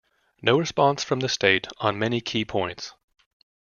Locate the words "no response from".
0.41-1.19